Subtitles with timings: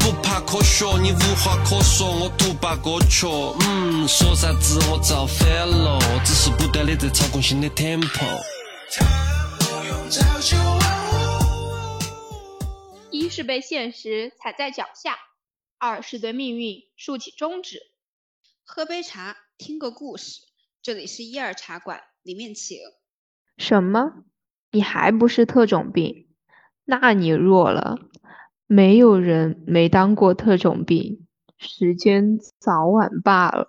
[0.00, 3.26] 不怕科学，你无话可说，我独霸歌曲。
[3.66, 8.40] 嗯，说啥子我造反了，只是不断的在操控新的 tempo。
[13.10, 15.16] 一是被现实踩在脚下，
[15.78, 17.80] 二是对命运竖起中指。
[18.64, 20.40] 喝杯茶，听个故事。
[20.82, 22.78] 这里是一二茶馆，里面请。
[23.56, 24.24] 什么？
[24.70, 26.26] 你还不是特种兵？
[26.84, 27.98] 那你弱了。
[28.66, 31.26] 没有人没当过特种兵，
[31.58, 33.68] 时间早晚罢了。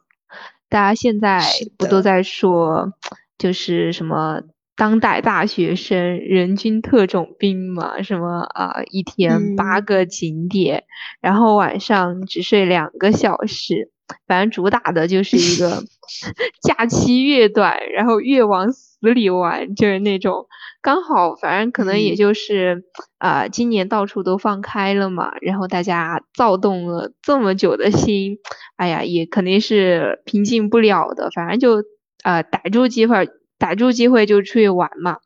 [0.70, 1.42] 大家现在
[1.78, 2.94] 不都在说，
[3.38, 4.42] 就是什么
[4.76, 8.02] 当代大学生人均特种兵嘛？
[8.02, 10.84] 什么啊，一天八个景点，
[11.22, 13.92] 然后晚上只睡两个小时。
[14.28, 15.84] 反正主打的就是一个
[16.62, 20.48] 假期越短，然后越往死里玩，就是那种
[20.82, 22.84] 刚好，反正可能也就是
[23.18, 28.38] 啊，今年到处都放开了嘛，然后大家躁动了这么久的心，
[28.78, 31.30] 哎呀，也肯定是平静不了的。
[31.32, 31.84] 反正就
[32.24, 35.18] 啊，逮住机会，逮住机会就出去玩嘛。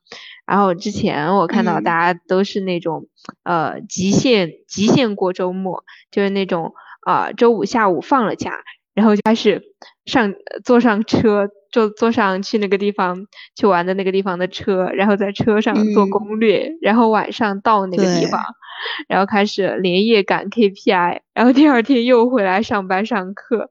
[0.46, 3.08] 然后之前我看到大家都是那种
[3.44, 6.74] 呃极限极限过周末，就是那种。
[7.02, 9.62] 啊，周五下午放了假，然后就开始
[10.06, 10.34] 上
[10.64, 18.42] 坐上车，坐坐上去那个地方去玩的那个地方的车，然后在车上做攻略，然后晚上到那个地方，
[19.08, 23.70] 然后开始连夜赶 KPI，然后第二天又回来上班上课，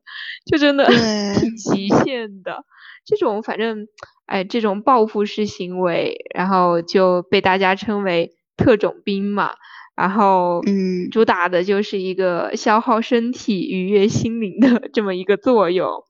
[0.50, 0.86] 就真的
[1.38, 2.64] 挺极限的。
[3.04, 3.88] 这种反正
[4.26, 9.52] 哎，这种报复式行为，然后就被大家称为特种兵嘛。
[9.98, 16.04] 然后，嗯，主打的就是一个消耗身体、愉悦心灵的这么一个作用。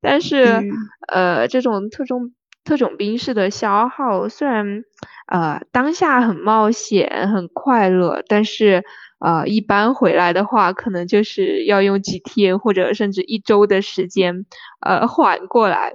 [0.00, 0.62] 但是，
[1.06, 2.32] 呃，这种特种
[2.64, 4.82] 特种兵式的消耗，虽然
[5.30, 8.82] 呃当下很冒险、很快乐，但是
[9.20, 14.46] 呃一般回来的话，可能就是要用几天或者甚至一周的时间
[14.80, 15.92] 呃缓过来。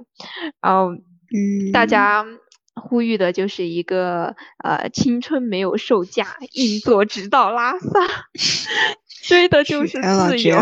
[0.62, 2.24] 然后，嗯，大家。
[2.74, 7.88] 呼吁的就是一个呃青春没有售价，硬座直到拉萨，
[9.26, 10.56] 追的就是自由。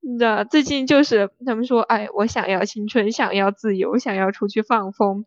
[0.00, 5.24] 你知道最近就是他们说，哎，我想要青春，想要自由，想要出去放风。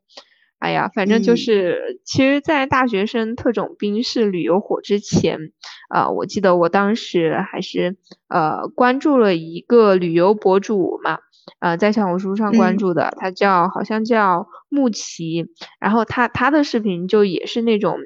[0.59, 5.51] 哎呀，反正就是，其实，在大学生特种兵式旅游火之前，
[5.87, 7.95] 啊，我记得我当时还是
[8.27, 11.19] 呃关注了一个旅游博主嘛。
[11.59, 15.45] 呃，在小红书上关注的，他叫好像叫木奇，
[15.79, 17.97] 然后他他的视频就也是那种，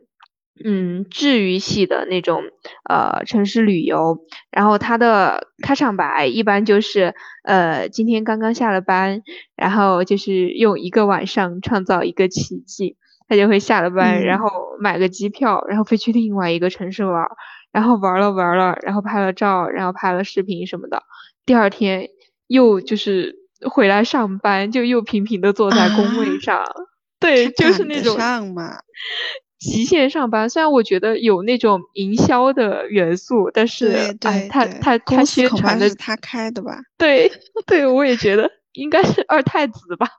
[0.64, 2.44] 嗯，治愈系的那种，
[2.88, 4.20] 呃，城市旅游，
[4.52, 9.22] 然后他的开场白一般就是，呃，今天刚刚下了班，
[9.56, 12.96] 然后就是用一个晚上创造一个奇迹，
[13.28, 17.26] 他就会下了班，然后买个机票，然后飞去另外一个城市玩，
[17.72, 21.02] 然后玩了玩了，然后拍了照，然后拍了视频什么的，
[21.46, 22.08] 第二天。
[22.52, 26.62] 又就是回来上班，就又平平的坐在工位上，
[27.18, 28.18] 对，就是那种
[29.58, 30.50] 极限上班。
[30.50, 36.82] 虽然我觉得有那种营销的元素，但是哎，他他他宣传的是他开的吧？
[36.98, 37.32] 对
[37.66, 40.10] 对，我也觉得应该是二太子吧。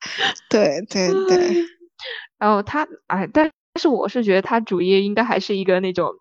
[0.48, 1.64] 对对对。
[2.38, 3.50] 然后他哎，但
[3.80, 6.12] 是我是觉得他主业应该还是一个那种。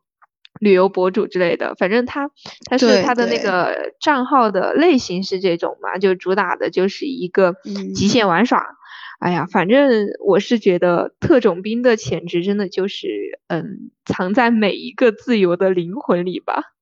[0.59, 2.30] 旅游博主之类的，反正他
[2.69, 7.56] 他是他的那个账号的类型是这种嘛，就主打的就是一个
[7.96, 8.78] 极限玩耍。
[9.19, 16.74] 哎呀，反正我是觉得特种兵的潜质真的就是嗯，藏在每一个自由的灵魂里吧。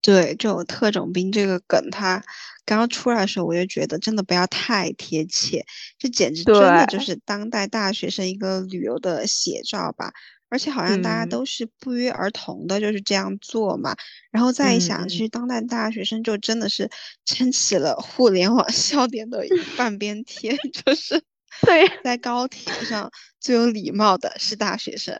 [0.00, 2.22] 对，这种特种兵这个梗，他
[2.64, 5.64] 刚刚出来的时候，我就觉得真的不要太贴切，
[5.98, 10.12] 这简直真的就是当代大学生一个旅游的写照吧。
[10.52, 13.96] 而且好像大家都是不约而同的就是这样做嘛，
[14.30, 16.90] 然后再一想，其实当代大学生就真的是
[17.24, 19.42] 撑起了互联网笑点的
[19.78, 20.54] 半边天，
[20.84, 21.22] 就是
[21.62, 25.18] 对，在高铁上最有礼貌的是大学生。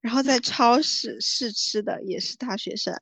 [0.00, 2.94] 然后在 超市试吃的也是大学生，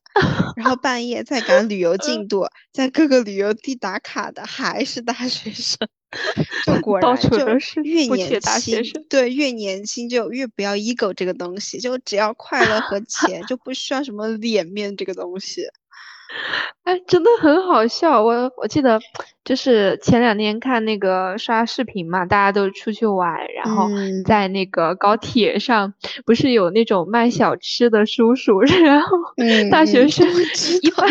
[0.55, 5.77] 然后半夜在赶旅游进 度，在各个旅游地打卡的还是大学生，
[6.65, 7.37] 就果然就
[7.83, 15.63] 越年轻，对越年轻就越不要 ego 这个东西，就只要快乐和 钱，就不需要什么脸面这个东西。
[16.83, 18.23] 哎，真的很好笑。
[18.23, 18.99] 我我记得
[19.43, 23.87] 就是前两天看那个刷视频嘛，大家都出去玩，然后
[24.25, 25.93] 在那个高铁上，
[26.25, 29.17] 不是有那种卖小吃的叔叔， 然后
[29.69, 30.25] 大学生
[30.81, 31.09] 一般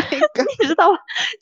[0.60, 0.88] 你知道，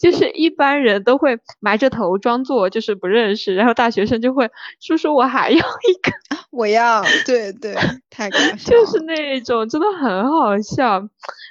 [0.01, 4.51] 就是一般人都会埋着头装作就是不认识，然后大学生就会
[4.81, 6.13] 叔叔我还要一个，
[6.51, 7.75] 我要，对对，
[8.11, 11.01] 太搞笑，就是那种真的很好笑，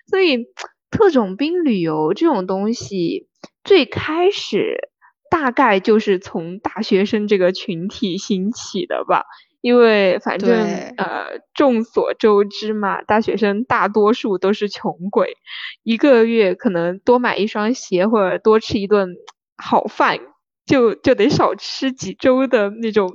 [0.10, 0.46] 所以。
[0.94, 3.28] 特种兵旅游这种东西，
[3.64, 4.90] 最开始
[5.30, 9.26] 大概就是从大学生这个群体兴起的吧。
[9.60, 10.52] 因为反正
[10.98, 15.38] 呃，众所周知嘛，大学生大多数都是穷鬼，
[15.84, 19.16] 一个月可能多买一双鞋或者多吃一顿
[19.56, 20.20] 好饭，
[20.66, 23.10] 就就得少吃几周的那种，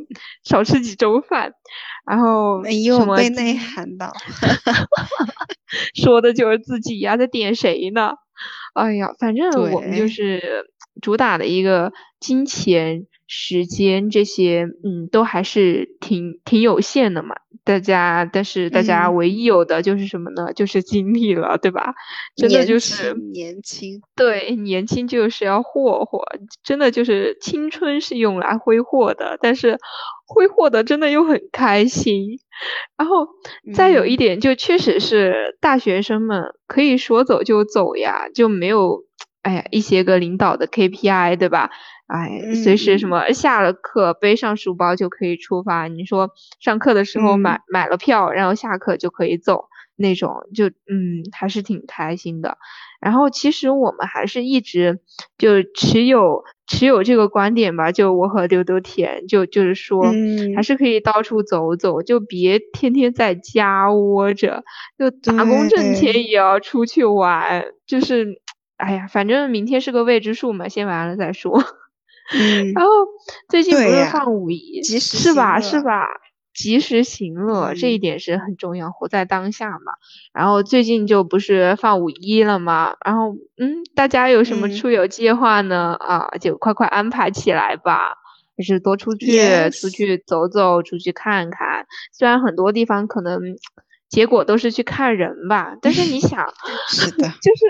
[0.44, 1.52] 少吃几周饭。
[2.06, 4.10] 然后没有被内涵到，
[5.94, 8.12] 说的就是自己呀，在点谁呢？
[8.74, 13.06] 哎呀，反正我们就是主打的一个金钱。
[13.30, 17.34] 时间这些，嗯，都还是挺挺有限的嘛。
[17.62, 20.54] 大家，但是大家唯一有的就是什么呢？
[20.54, 21.94] 就是精力了，对吧？
[22.36, 26.24] 真的就是年轻，对，年轻就是要霍霍，
[26.64, 29.76] 真的就是青春是用来挥霍的，但是
[30.26, 32.38] 挥霍的真的又很开心。
[32.96, 33.28] 然后
[33.74, 39.04] 再有一点，就确实是大学生们可以说走就走呀，就没有，
[39.48, 41.70] 哎呀，一些个领导的 KPI，对吧？
[42.06, 45.88] 哎，随时什么下了课背上书包就可以出发。
[45.88, 46.30] 你说
[46.60, 49.64] 上课的时候买买了票，然后下课就可以走
[49.96, 52.58] 那种，就嗯还是挺开心的。
[53.00, 55.00] 然后其实我们还是一直
[55.38, 60.04] 就持有持有这个观点吧，就我和丢丢甜就就是说，
[60.56, 64.62] 还是可以到处走走，就别天天在家窝着，
[64.98, 67.64] 就打工挣钱也要出去玩。
[67.86, 68.26] 就是
[68.78, 71.62] 哎呀，反正明天是个未知数嘛，先完了再说。
[72.34, 72.90] 嗯，然后
[73.48, 75.60] 最近不是放五一，是吧？
[75.60, 76.06] 是吧？
[76.54, 79.92] 及时行乐这一点是很重要，活在当下嘛。
[80.32, 82.96] 然后最近就不是放五一了嘛？
[83.04, 85.96] 然后嗯，大家有什么出游计划呢？
[86.00, 88.14] 啊，就快快安排起来吧，
[88.56, 91.86] 就是多出去出去走走，出去看看。
[92.12, 93.40] 虽然很多地方可能
[94.08, 96.52] 结果都是去看人吧，但是你想，
[96.90, 97.66] 是的，就是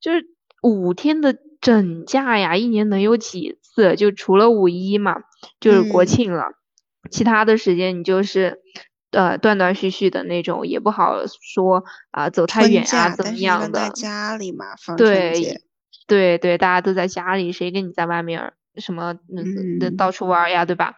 [0.00, 0.26] 就是
[0.66, 3.58] 五天的整假呀，一年能有几？
[3.62, 5.16] 次，就除了五一嘛，
[5.60, 6.44] 就是国庆了，
[7.10, 8.60] 其他的时间你就是
[9.10, 13.80] 呃断断续续的那种，也不好说啊，走太远啊怎么样的。
[13.80, 14.64] 在家里嘛，
[14.96, 15.60] 对
[16.06, 20.94] 对对，大家都在家里，谁跟你在外面什么嗯到处玩呀，对吧？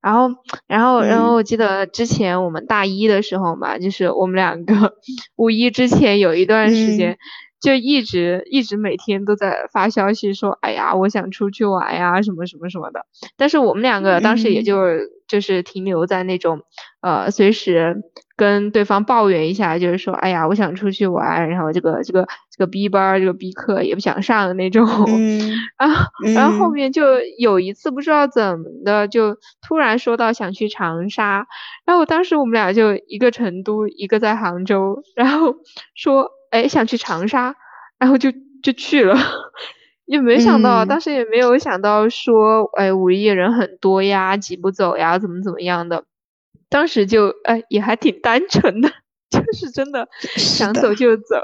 [0.00, 0.30] 然后
[0.68, 4.94] 然后然后我记得之前我们大一的时候嘛，就是我们两个
[5.34, 7.18] 五一之前有一段时间。
[7.60, 13.04] 就一直一直每天都在发消息说，哎呀，我想出去玩呀，什么什么什么的。
[13.36, 14.82] 但是我们两个当时也就
[15.28, 16.62] 就是停留在那种，
[17.02, 18.02] 呃，随时
[18.36, 24.86] 跟对方抱怨一下，就是说，哎呀，我想出去玩，然后这个这个这个 B 班这个 B 课也不想上的那种。
[25.78, 27.02] 然后然后后面就
[27.38, 31.46] 有一次不知道怎么的，就突然说到想去长沙，
[31.84, 35.54] 然后当时我们俩就一个成都，一个在杭州，然后
[35.94, 36.30] 说。
[36.50, 37.54] 哎，想去长沙，
[37.98, 38.30] 然后就
[38.62, 39.16] 就去了，
[40.06, 46.04] 也没想到，当时也没有想到说，哎，五一人很多呀，挤不走呀，怎么怎么样的，
[46.68, 48.88] 当时就哎也还挺单纯的，
[49.30, 51.36] 就是真的想走就走。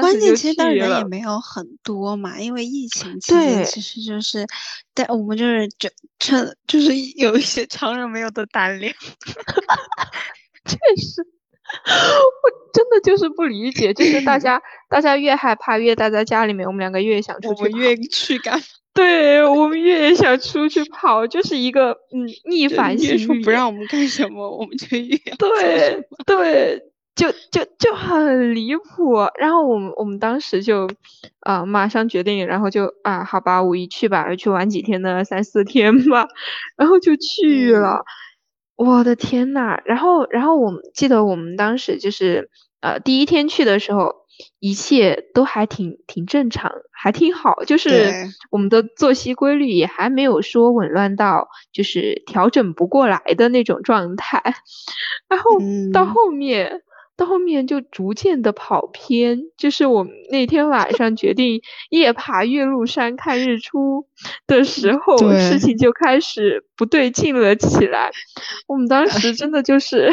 [0.00, 4.46] 关键其实当人也没有很多嘛，因为疫情期间其实就是，
[4.94, 5.88] 但我们就是就
[6.18, 8.92] 趁就是有一些常人没有的胆量，
[10.66, 11.26] 确实。
[11.84, 18.60] 我真的就是不理解，就是大 家大家越害怕，越待在家里面，我们两个越想出去，我们越去干。
[18.94, 23.18] 对我们越想出去跑，就是一个嗯逆反心理。
[23.18, 26.82] 说不让我们干什么，我们就越对对，
[27.16, 29.14] 就就就很离谱。
[29.38, 30.86] 然后我们我们当时就
[31.40, 36.28] 啊马上决定，然后就啊好吧，五一去吧，去玩几天呢，三四天吧，
[36.76, 38.04] 然后就去了。
[38.84, 44.14] 我的天呐，然后，然后我记得我们当时就是，呃，第一天去的时候，
[44.58, 48.12] 一切都还挺挺正常，还挺好，就是
[48.50, 54.42] 我们的作息规律也还没有说紊乱到就是调整不过来的那种状态，
[55.28, 55.58] 然后
[55.92, 56.82] 到后面。
[57.22, 64.08] 到后面就逐渐的跑偏，就是我们那天晚上决定夜爬岳麓山看日出
[64.48, 68.10] 的时候，事情就开始不对劲了起来。
[68.66, 70.10] 我们当时 真的就是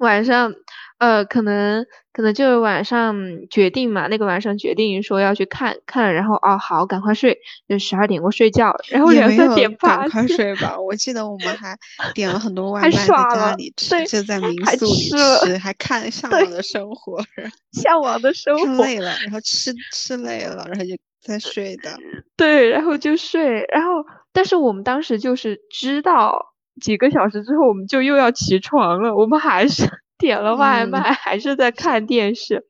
[0.00, 0.54] 晚上。
[0.98, 3.14] 呃，可能可能就是晚上
[3.50, 7.38] 决定嘛，那个晚上决定说要去看看，然后哦好，赶快睡，
[7.68, 10.80] 就十二点过睡觉，然后两三点赶快睡吧。
[10.80, 11.76] 我记得我们还
[12.14, 17.18] 点了很多外卖在家里吃，就在民宿里吃，还看向往的生活，
[17.72, 21.94] 向往的生活累了，然后吃吃累了，然后就再睡的。
[22.38, 29.86] 对，然后就睡，然后但是我们当时就是知道几个小时之后我们就又要起床了，我们还是。
[30.18, 32.64] 点了外卖，还是在看电视，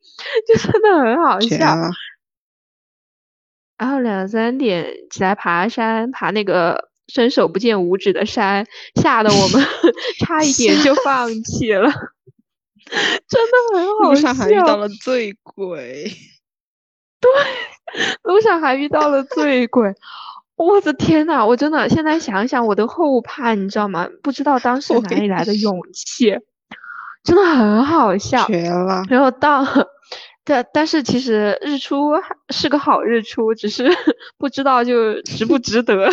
[0.47, 1.77] 就真的很好笑。
[3.79, 9.63] 然后两三点起来爬山，爬那个伸手不见五指的山，吓得我们
[10.21, 11.91] 差一点就放 弃了，
[13.29, 14.11] 真的很好笑。
[14.11, 16.11] 路上还遇到了醉鬼，
[17.21, 17.31] 对，
[18.23, 19.95] 路上还遇到了醉鬼。
[20.57, 24.09] 我的天呐，我真的现在想想我都后怕，你知道吗？
[24.23, 26.39] 不知道当时哪里来的勇气，
[27.27, 28.47] 真的很好笑。
[28.47, 29.03] 绝了！
[29.11, 29.63] 然后到，
[30.45, 32.13] 但但是其实日出
[32.51, 33.91] 是个好日出，只是
[34.39, 36.09] 不知道就值不值得。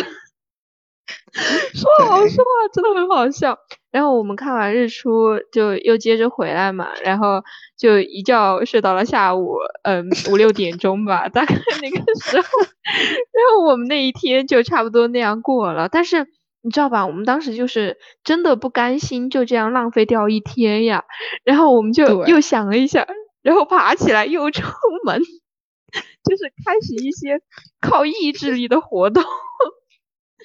[1.74, 3.56] 说好说话真的很好笑。
[3.90, 7.44] 然后我们看完日出就又接着回来嘛，然后
[7.78, 12.46] 就一觉睡到了下午，嗯五六点钟吧，大概那个时候。
[12.84, 15.88] 然后我们那一天就差不多那样过了。
[15.88, 16.26] 但是
[16.64, 21.04] 你知道吧，我们当时就是真的不甘心就这样浪费掉一天呀。
[21.44, 23.06] 然后我们就又想了一下，
[23.42, 24.62] 然后爬起来又出
[25.04, 25.20] 门，
[26.24, 27.40] 就是开始一些
[27.80, 29.22] 靠意志力的活动。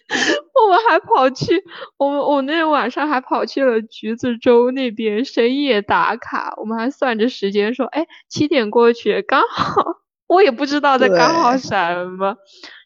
[0.09, 1.63] 我们还跑去，
[1.97, 6.53] 我们我那天晚上还跑去了橘子洲那边深夜打卡。
[6.57, 10.01] 我们还算着时间说，哎，七点过去刚好。
[10.27, 11.75] 我也不知道在刚好什
[12.17, 12.35] 么，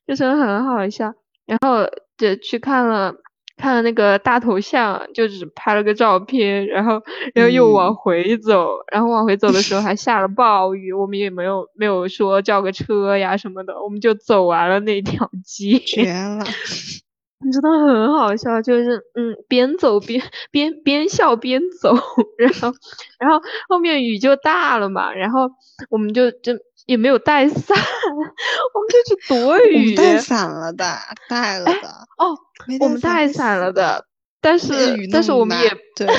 [0.06, 1.14] 就是很好笑。
[1.46, 1.90] 然后
[2.24, 3.14] 就去看了
[3.58, 7.02] 看了那个大头像，就只拍了个照片，然后
[7.36, 15.78] 然后又往回走，然后往回走的时候还下了暴雨，我们也没有没有说叫个车呀什么的，我们就走完了那条街。
[15.80, 16.44] 绝了。
[17.52, 21.94] 真的很好笑，就是嗯，边走边边边笑边走，
[22.40, 22.74] 然后
[23.20, 25.52] 然后后面雨就大了嘛，然后
[25.90, 26.54] 我们就就
[26.86, 27.78] 也没有带伞，
[28.74, 29.96] 我们就去躲雨。
[29.96, 30.86] 带伞了的，
[31.30, 31.88] 带了的。
[32.18, 32.38] 哦，
[32.80, 34.06] 我们带伞了的，
[34.42, 34.74] 但是
[35.12, 36.14] 但是我们也对 对，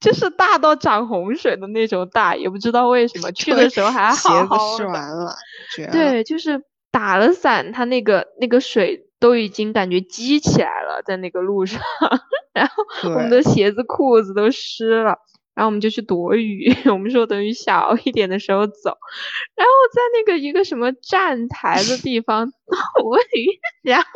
[0.00, 4.76] 就是大到涨洪水的那种大，也不知道为什么去的时候还好好的。
[4.76, 5.34] 鞋子完了，
[5.92, 9.02] 对，就是打了伞，它那个那个水。
[9.18, 11.80] 都已经感觉积起来了，在那个路上，
[12.52, 15.16] 然后我们的鞋子裤子都湿了，
[15.56, 16.70] 然后我们就去躲雨。
[16.92, 18.90] 我们说等雨小一点的时候走，
[19.56, 22.52] 然后在那个一个什么站台的地方
[23.00, 24.08] 躲雨，然后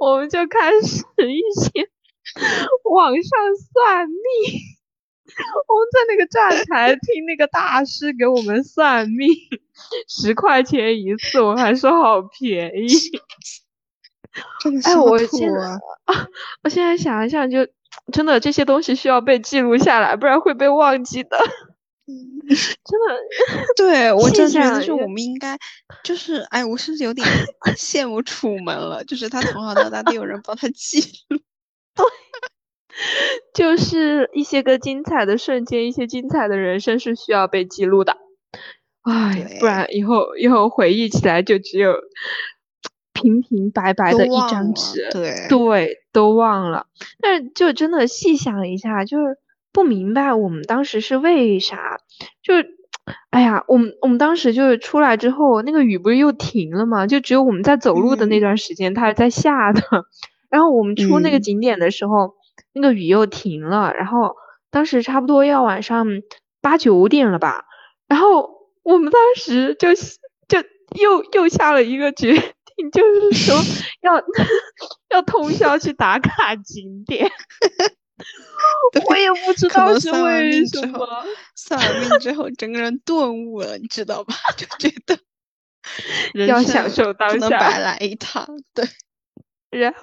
[0.00, 1.88] 我们就开始一些
[2.92, 4.60] 网上算命。
[5.66, 9.28] 我们在那个站台听那个大师给我们算命，
[10.06, 12.86] 十块钱一次，我还说好便宜。
[14.84, 15.60] 哎，我现在
[16.04, 16.28] 啊，
[16.62, 17.66] 我现在想一想，就
[18.12, 21.38] 真的这些东西需要被记录下来，不然会被忘记的。
[22.06, 23.16] 真的，
[23.76, 25.56] 对我真觉得，就是我们应该，
[26.02, 27.26] 就是哎，我甚至有点
[27.76, 31.38] 羡慕楚门了，就是他从小到大都有人帮他记录。
[31.94, 32.04] 对，
[33.54, 38.18] 就是一些个精彩的瞬间，一些精彩的人生是需要被记录的。
[39.02, 41.94] 哎，不然以后以后回忆起来就只有。
[43.14, 46.86] 平平白白的一张纸，对对，都忘了。
[47.20, 49.36] 但是就真的细想一下，就是
[49.72, 51.98] 不明白我们当时是为啥。
[52.42, 52.54] 就，
[53.28, 57.06] 哎呀，我们我们当时就是出来之后，那个雨不是又停了吗？
[57.06, 59.82] 就只有我们在走路的那段时间，它是在下的。
[60.48, 62.34] 然后我们出那个景点的时候，
[62.72, 63.92] 那个雨又停了。
[63.92, 64.36] 然后
[64.70, 66.06] 当时差不多要晚上
[66.62, 67.64] 八九点了吧。
[68.06, 68.48] 然后
[68.84, 70.60] 我们当时就就
[71.00, 72.12] 又又下了一个
[72.76, 72.90] 决。
[72.92, 73.56] 就是说
[74.02, 74.14] 要
[75.10, 77.30] 要通宵去打卡景点，
[79.08, 81.24] 我也不知道是为什么。
[81.54, 84.34] 算完命之后，整个人顿悟了，你知道吧？
[84.56, 85.18] 就觉得
[86.46, 88.46] 要享受当下，白来一趟。
[88.74, 88.84] 对，
[89.70, 90.00] 然后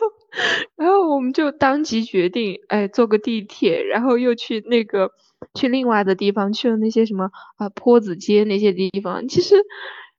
[0.76, 5.12] 然后我们就当即决定，哎，坐个地铁，然后又去那个
[5.54, 9.28] 去另外的地方，去了那些什么啊坡子街那些地方。
[9.28, 9.56] 其实。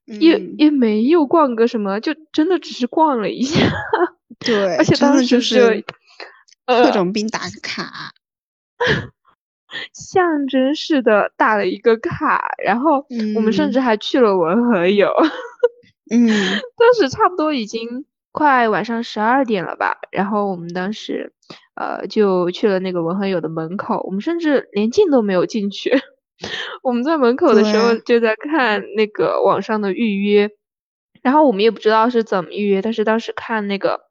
[0.05, 3.59] 也也没有逛个什么，就真的只是逛了一下。
[4.39, 5.83] 对，而且当时就是
[6.65, 8.11] 特种兵打卡，
[9.93, 13.05] 象征式的打了一个卡，然后
[13.35, 15.09] 我们甚至还去了文和友。
[16.11, 16.27] 嗯，
[16.77, 21.31] 当时差不多已经快晚上十二点了吧，然后我们当时
[21.75, 25.91] 呃就去了那个文和友的门口，我们甚至连进都没有进去。
[26.83, 30.49] 我们在门口的时候就在看那个网上的预约，
[31.21, 34.01] 然后我们也不知道是怎么预约，但是当时看那个，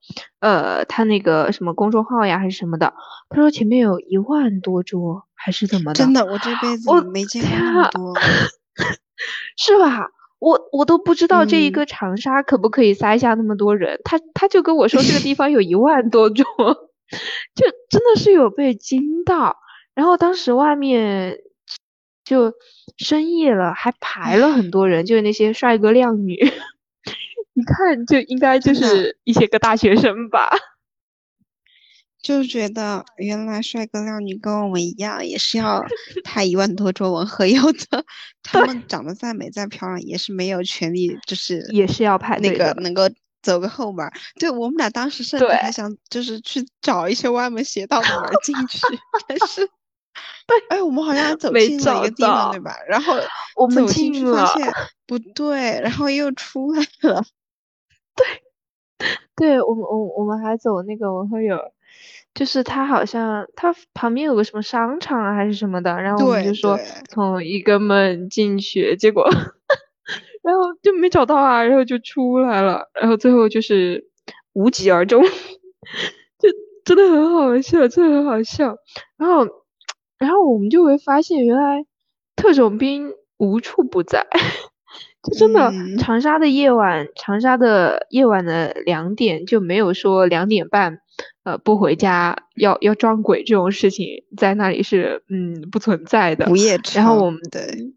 [0.41, 2.95] 呃，他那个什么公众号呀还是什么的，
[3.29, 5.95] 他说前面有一万多桌还是怎么的？
[5.99, 8.15] 真的，我这辈子没见过那么多，
[9.59, 10.09] 是吧？
[10.39, 16.45] 我我都不知道这一个长沙可不可以塞下那么多人，他他就跟我说这个地方有一万多桌，
[17.55, 19.57] 就真的是有被惊到，
[19.95, 21.39] 然后当时外面。
[22.33, 22.51] 就
[22.97, 26.33] 深夜了，还排了很多人，就是那些帅哥靓女，
[27.53, 30.49] 一看就应该就是一些个大学生吧。
[32.23, 35.85] 就觉得原来帅哥靓女跟我们一样，也是要
[36.25, 38.03] 拍一万多桌文和友的。
[38.43, 43.03] 他们长得再美再漂亮，也是没有权利，就是也是要拍那个能够
[43.43, 44.09] 走个后门。
[44.39, 48.79] 对我们俩当时甚至还想，就是去找一些歪门邪道的门进去，
[49.29, 49.69] 但是，
[50.69, 52.75] 哎，我们好像走进了一个地方，对吧？
[52.89, 53.15] 然后
[53.57, 54.73] 我们进去发现
[55.07, 57.23] 不对，然后又出来了。
[58.17, 58.27] 对，
[59.37, 61.59] 对我们我我们还走那个文和友。
[62.35, 66.79] 就是他好像他旁边有个什么商场啊还是什么的，然后我们就说
[67.11, 69.29] 从一个门进去，结果
[70.43, 74.09] 然后就没找到啊，然后就出来了，然后最后就是
[74.55, 75.23] 无疾而终，
[76.41, 76.49] 就
[76.87, 78.79] 真的很好笑，真的很好笑。
[79.19, 79.47] 然后
[80.23, 81.85] 然后我们就会发现，原来
[82.37, 84.25] 特种兵无处不在，
[85.25, 91.01] 就真的长沙的夜晚，长沙的夜晚的两点就没有说两点半。
[91.43, 96.47] 呃，不回家要要装鬼这种事情，在那里是嗯不存在的。
[96.95, 97.93] 然后我们对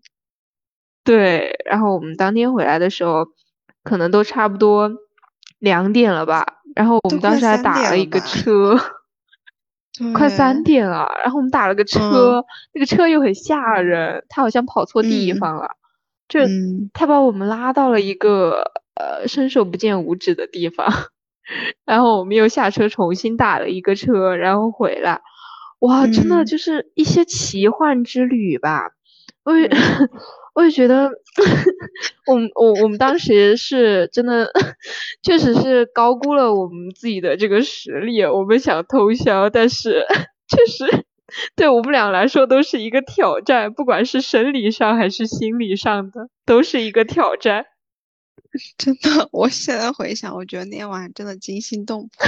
[1.03, 3.27] 对，然后我们当天回来的时候，
[3.83, 4.91] 可能都差不多
[5.59, 6.63] 两点了吧。
[6.75, 8.75] 然后我们当时还打了一个车，
[10.13, 11.07] 快三点了。
[11.23, 15.71] 然后我们打了个车，那个车又很吓人，他好像跑错地方了，
[16.27, 16.39] 就
[16.93, 20.87] 他把我们拉到了一个呃伸手不见五指的地方。
[21.85, 25.21] 然后我们又下车重新打了一个车，然后回来，
[25.79, 28.89] 哇，真的就是一些奇幻之旅吧。
[29.43, 29.69] 我也，
[30.55, 31.11] 我也觉得，
[32.27, 34.49] 我们我我们当时是真的，
[35.21, 38.23] 确实是高估了我们自己的这个实力。
[38.23, 40.05] 我们想通宵，但是
[40.47, 41.05] 确实
[41.57, 47.65] 对我们俩来说都是一个挑战，不管是生理上还是心理上的，都是一个挑战。
[48.77, 52.25] 真的，我现在回想，我觉得那天晚上真的惊心动魄。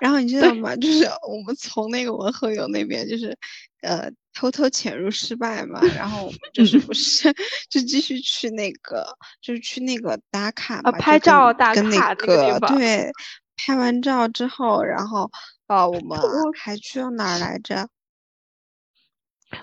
[0.00, 0.74] 然后你知道吗？
[0.76, 3.36] 就是我们从那个文和友那边，就是
[3.82, 5.80] 呃偷偷潜入失败嘛。
[5.96, 7.32] 然后我们 就是不是
[7.68, 9.04] 就继续去那个，
[9.40, 13.10] 就是去那个打卡嘛，拍照打卡那个对。
[13.60, 15.28] 拍完照之后，然后
[15.66, 16.16] 啊，我们
[16.56, 17.88] 还去了哪儿来着？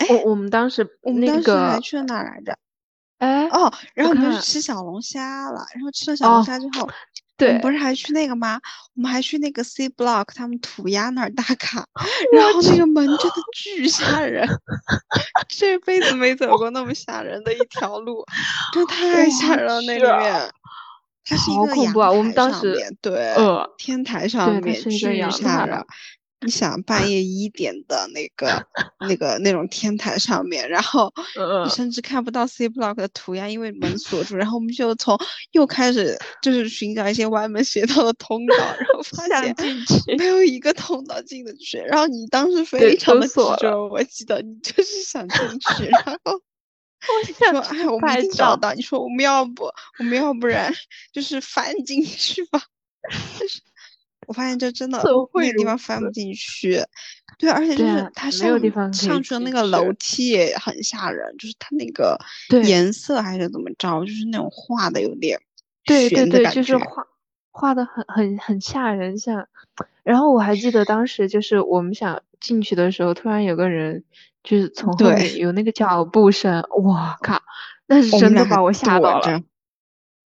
[0.10, 2.58] 我我们当时我们当时还去了哪儿来着？
[3.26, 5.66] 哎哦，然后我们就去吃小龙虾了。
[5.74, 6.90] 然后吃了小龙虾之后，
[7.38, 8.60] 对，不是还去那个吗？
[8.96, 11.86] 我们还去那个 C Block 他们涂鸦那儿打卡。
[12.32, 14.48] 然后那个门真的巨吓人，
[15.50, 18.24] 这辈子没走过那么吓人的一条路，
[18.74, 19.82] 真的太吓人了。
[19.82, 20.50] 那里面，
[21.26, 21.94] 它是一个阳
[22.32, 23.34] 台上面，对，
[23.78, 25.86] 天台上面巨吓人。
[26.46, 28.64] 你想半夜一点的那个、
[29.10, 31.12] 那个、那种天台上面，然后
[31.66, 34.36] 你甚至看不到 C block 的涂鸦，因为门锁住。
[34.36, 35.18] 然后我们就从
[35.54, 39.56] 又开始就是寻找一些歪门邪道的通道，然后发现
[40.18, 41.78] 没有一个通道进得去。
[41.80, 45.40] 然后你当时非常的执着，我记得你就是想进
[45.78, 46.34] 去，然后
[47.06, 49.66] 我说：“哎，我们一定找到。”你说：“我们要不，
[50.00, 50.74] 我们要不然
[51.12, 52.62] 就是翻进去吧。”
[53.40, 53.62] 但是。
[54.28, 56.82] 我发现这真的那个地方翻不进去，
[57.38, 58.60] 对，而且就是它上
[58.94, 62.18] 上去的那个楼梯也很吓人，就是它那个
[62.66, 65.40] 颜色还是怎么着，就是那种画的有点
[65.84, 67.06] 对对对，就是画
[67.52, 69.48] 画的很很很吓人，像。
[70.04, 74.04] 然后我还记得当时就是我们想进去的时候，突然有个人
[74.44, 77.42] 就是从后面有那个脚步声，我靠，
[77.88, 79.42] 那是真的把我吓到了。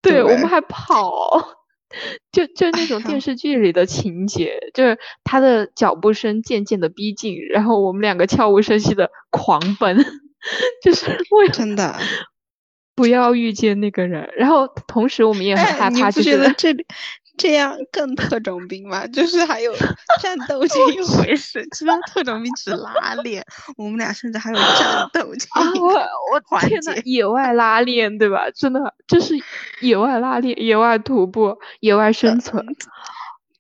[0.01, 1.58] 对，我们还跑。
[2.31, 9.97] 就就那种电 视剧里的情节，就是他的脚步声渐渐的逼近，然后我们两个悄无声息的狂奔，
[10.83, 11.95] 就是为真的
[12.95, 14.29] 不要遇见那个人。
[14.37, 16.85] 然后同时我们也很害怕，就觉得这里。
[17.39, 19.73] 这样更特种兵嘛，就是还有
[20.21, 21.65] 战斗 这一回事。
[21.71, 23.43] 其他特种兵只拉练，
[23.77, 25.93] 我们俩甚至还有战斗这一我
[26.51, 28.51] 我天呐，野外拉练对吧？
[28.53, 29.33] 真的，这是
[29.81, 32.65] 野外拉练、野外徒步、野外生存。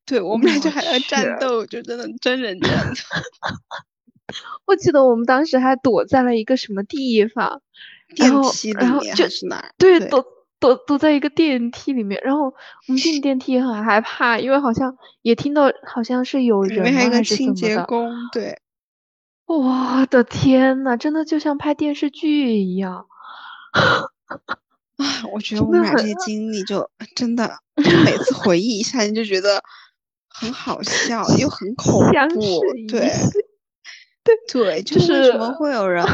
[0.05, 2.93] 对，我们俩就还要战斗，就真的真人战斗。
[4.65, 7.61] 我记得我们当时还躲在了一个什么地方，
[8.15, 9.71] 电梯里面还是哪儿？
[9.77, 10.25] 对，躲。
[10.59, 12.53] 躲躲在一个电梯里面，然后我
[12.87, 18.59] 们进电梯也很害怕，因为好像也听到好像是有人还有个清洁工，对，
[19.45, 23.05] 我的天呐，真的就像拍电视剧一样。
[23.71, 24.03] 啊，
[25.33, 27.59] 我觉得我们俩这些经历就真的，
[28.05, 29.63] 每次回忆一下你就觉得
[30.27, 32.01] 很好笑又很恐
[32.35, 33.09] 怖， 对，
[34.23, 36.05] 对对，就是为什么会有人。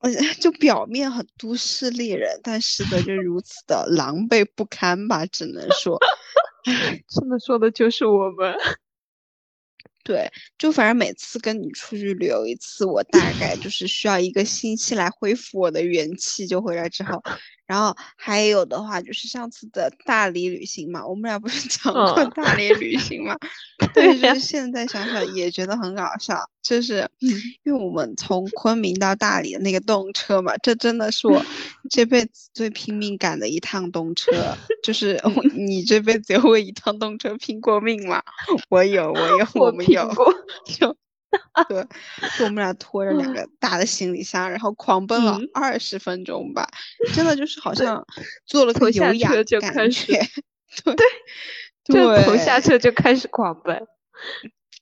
[0.00, 5.98] 而且 就表面很都市丽人，但实则就 如此的狼狈不堪吧，只能说，
[6.64, 8.54] 唉，真的说的就是我们。
[10.04, 16.46] 对，就反正每次跟你出去旅游一次，我大概就是需要一个星期来恢复我的元气。
[16.46, 17.22] 就回来之后，
[17.68, 23.36] 然后还有的话就是上次的大理旅行嘛，我们俩不是 讲过大理旅行嘛？
[23.92, 27.06] 对，就是现在想想也觉得很搞笑，就是
[27.62, 31.44] 因为我们从昆明到大理的那个动车嘛，这真的是我
[31.90, 34.32] 这辈子最拼命赶的一趟动车。
[34.82, 35.20] 就是
[35.54, 38.22] 你这辈子有为一趟动车拼过命吗？
[38.70, 40.08] 我有，我有，我们有，
[40.64, 40.96] 就
[41.68, 41.86] 对，
[42.38, 46.66] 就我们俩拖着两个大的行李箱，然后狂奔了二十分钟吧，
[47.14, 48.04] 真的就是好像
[48.46, 50.20] 坐了个有氧感觉，
[50.84, 50.94] 对
[51.84, 52.60] 对，从下。
[52.60, 53.86] 车就开始狂奔。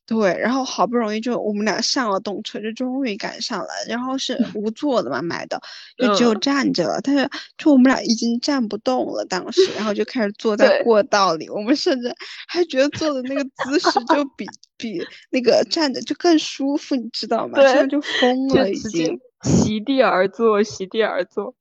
[0.07, 3.69] 对，然后好不容易就我们俩上了动车，就终于赶上了。
[3.89, 5.61] 然后是无座的嘛，买的
[5.99, 7.01] 就只有站着了。
[7.03, 11.51] 但是就我们俩已经站不动了，当时，然后就开始坐在过道里。
[11.51, 12.15] 我们甚至
[12.47, 14.47] 还觉得坐的那个姿势就比
[14.79, 17.59] 比那个站着就更舒服，你知道吗？
[17.73, 21.55] 现在就疯了，已经席地而坐，席地而坐。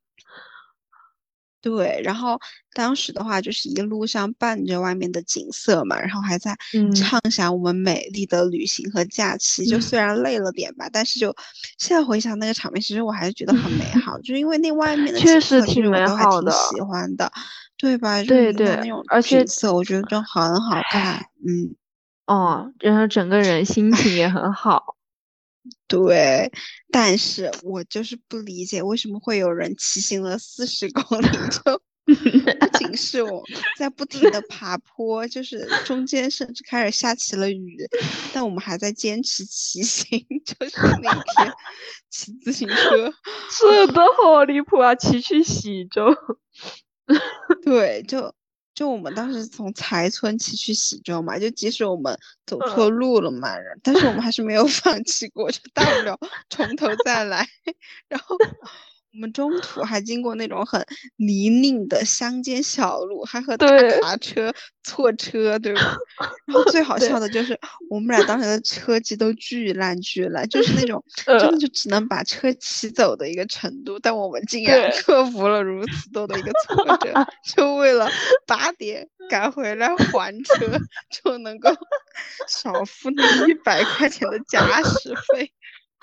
[1.65, 2.39] 对，然后
[2.75, 6.55] 当时的话就是一路上伴着外面的景色嘛，然后还在
[6.93, 9.65] 畅想我们美丽的旅行和假期。
[9.65, 11.35] 就虽然累了点吧，但是就
[11.79, 17.31] 现在回想那个场面，其实我还是觉得很美好， 就因为那外面的确实挺美好的，喜欢的，
[17.79, 18.23] 对吧？
[18.23, 21.73] 对对，而且景色我觉得就很好看，嗯，
[22.27, 24.94] 哦，然后整个人心情也很好。
[25.87, 26.51] 对，
[26.91, 31.81] 但是我就是不理解为什么会有人骑行了四十公里， 就
[32.59, 33.43] 不仅是我
[33.77, 37.77] 在不停的爬坡，就是中间甚至开始下起了雨，
[38.33, 40.19] 但我们还在坚持骑行。
[40.45, 41.53] 就是那天
[42.09, 43.11] 骑自行车，
[43.59, 44.93] 真的好离谱啊！
[44.93, 46.15] 骑去喜洲，
[47.63, 48.33] 对，就。
[48.75, 53.49] 就我们当时从才村骑去喜洲嘛，就即使我们走错路了嘛，
[53.81, 57.47] 但是我们还是没有 放弃过，就大不了从头再来，
[58.07, 58.37] 然后。
[59.15, 63.65] 我们中途还经过那种很泥泞的乡间小路，还和大
[64.01, 65.95] 卡车错车，对吧？
[66.45, 67.57] 然后最好笑的就是
[67.89, 71.01] 我们俩当时的车技都巨烂巨烂，就是那种
[71.39, 73.97] 真的就只能把车骑走的一个程度。
[73.99, 77.13] 但我们竟然克服了如此多的一个挫折，
[77.55, 78.09] 就为了
[78.45, 80.77] 八点赶回来还车，
[81.09, 81.69] 就能够
[82.49, 85.53] 少付那一百块钱的驾驶费。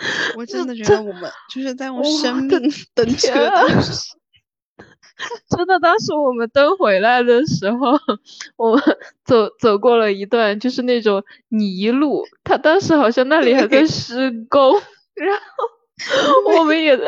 [0.37, 2.49] 我真的觉得我们就是在用生命
[2.95, 3.31] 等 车。
[5.49, 7.93] 真的，当时我们登回来的时候，
[8.57, 8.83] 我们
[9.25, 14.73] 走走过了一段就是那种泥路，他当时好像那里还在施工，
[15.15, 17.05] 然后 我们也在，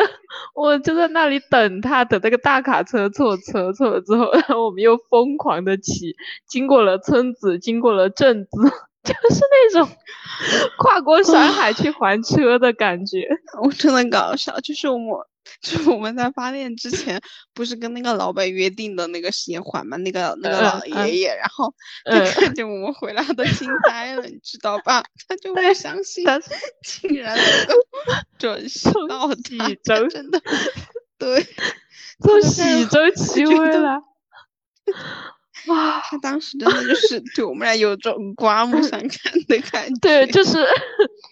[0.54, 6.14] 我就在那里等他，等那个大卡车错车错了之后，然后我们又疯狂的骑，
[6.46, 8.50] 经过了村子，经过了镇子。
[9.12, 9.88] 就是那种
[10.78, 13.28] 跨过山海去还车的感觉，
[13.62, 14.58] 我真的搞笑。
[14.60, 15.08] 就是我们，
[15.60, 17.20] 就是我们在发电之前，
[17.52, 19.96] 不是跟那个老板约定的那个时间还吗？
[19.98, 25.04] 那个那个老爷爷，然后他看见我们回来都惊呆了，你知道吧？
[25.28, 26.40] 他就不相信，他
[26.82, 27.74] 竟然能够
[28.38, 30.40] 准时到喜洲，真的，
[31.18, 31.46] 对，
[32.20, 34.00] 从喜洲骑回来。
[35.66, 40.64] 哇，他当时真的就是对我们俩有种刮目相看的感 觉，对，就是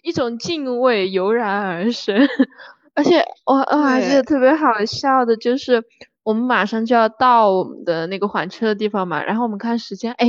[0.03, 2.29] 一种敬畏油然而生。
[2.95, 5.83] 而且我我还记得特别好笑的，就是
[6.23, 10.27] 我们马上就要到我们的那个还车的地方嘛，然后我们看时间，哎，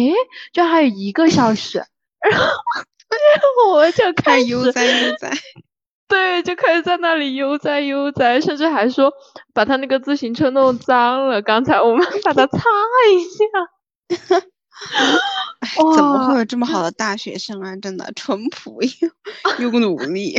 [0.54, 1.80] 就还有一个小时，
[2.20, 5.30] 然后我就开始悠哉悠哉，
[6.08, 9.12] 对，就开始在那里悠哉悠哉，甚至还说
[9.54, 13.46] 把他那个自行车弄脏了，刚才我们 把它擦一下。
[15.96, 17.76] 怎么会有这么好的大学生啊？
[17.78, 20.36] 真的淳朴又又努力，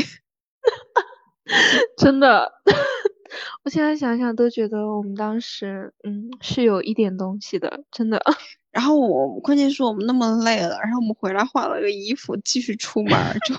[1.98, 2.53] 真的。
[3.64, 8.22] 我现在想想都觉得我们当时嗯是有一点东西的，真的。
[8.70, 13.12] 然后我关键是我们那么累了，然后我们回来换了个衣服继续出门，
[13.48, 13.55] 就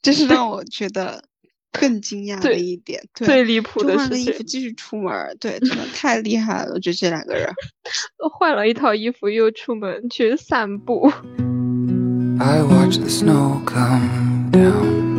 [0.00, 1.24] 这是让我觉得。
[1.72, 7.48] 更惊讶的一点，最离谱的换个衣服继续出门，对，真的太厉害了，就这两个人，
[8.38, 11.10] 换了一套衣服又出门去散步。
[12.38, 15.10] I watch the snow come down.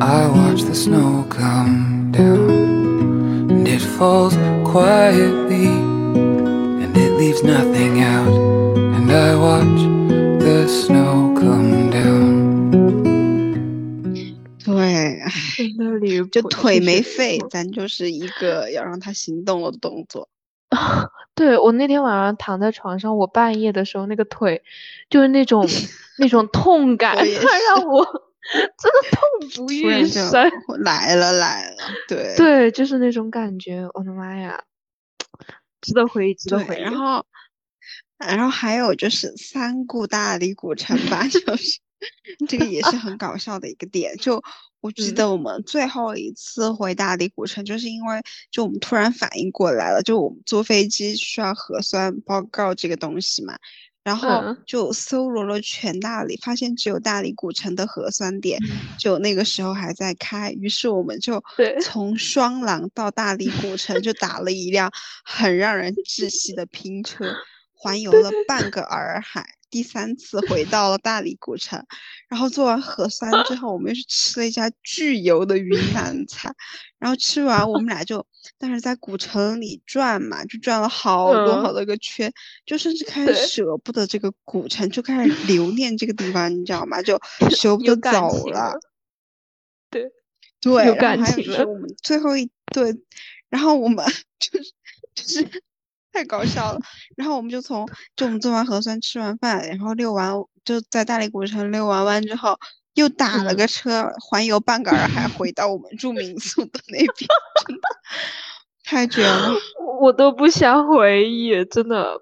[0.00, 8.32] I watch the snow come down, and it falls quietly, and it leaves nothing out.
[8.94, 9.82] And I watch
[10.42, 11.19] the snow
[16.30, 20.28] 就腿没废，咱就是一个要让他行动的动作。
[21.34, 24.62] 对我那天晚上躺在床上，我半夜的时候那个腿
[25.08, 25.66] 就是那种
[26.18, 28.04] 那种痛感，让我
[28.78, 30.30] 真的痛不欲生。
[30.78, 34.62] 来了来了，对对，就是那种感觉，我的妈呀，
[35.80, 36.80] 值得回忆，值得回忆。
[36.80, 37.24] 然后，
[38.18, 41.80] 然后还有就是三顾大理古城吧，就是
[42.46, 44.40] 这个也是很搞笑的一个点，就。
[44.80, 53.58] 我记得我们最后一次回大理古城，就是因为就我们突然反应过来了，就我们坐飞机需要核酸报告这个东西嘛，
[54.02, 58.58] 然后就搜罗了全大理，发现只有大理古城的核酸点，
[58.98, 61.44] 就那个时候还在开，于是我们就
[61.82, 64.90] 从双廊到大理古城就打了一辆
[65.24, 67.26] 很让人窒息的拼车，
[67.74, 69.46] 环游了半个洱海。
[69.70, 71.80] 第三次回到了大理古城，
[72.28, 76.52] 然后做完核酸之后，我们又去吃了一家巨油的云南 菜，
[76.98, 78.26] 然后吃完我们俩就，
[78.58, 82.32] 但是在古城里转嘛，就转了好多好多个圈，
[82.66, 87.00] 就甚至开始舍不得这个古城，就开始留恋这个地方，你知道吗？
[87.00, 87.16] 就
[87.56, 88.74] 舍不得走了。
[89.88, 90.10] 对
[90.60, 91.64] 对，有感情了。
[91.64, 92.92] 我们最后一对，
[93.48, 94.04] 然后我们
[94.38, 94.72] 就 是
[95.14, 95.62] 就是。
[96.12, 96.80] 太搞笑了，
[97.16, 100.32] 然后我们就从就我们做完核酸吃完饭，然后遛完
[100.64, 102.58] 就在大理古城遛完弯之后，
[102.94, 107.28] 又打了个车环游半个洱海回到我们住民宿的那边，
[107.66, 107.82] 真的
[108.84, 109.54] 太绝了，
[110.00, 112.20] 我都不想回忆，真的，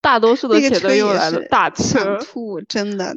[0.00, 3.16] 大多数的钱都用来了打车，吐，真的。